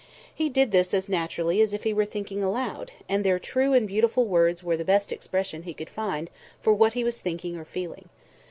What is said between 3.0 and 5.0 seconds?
and their true and beautiful words were the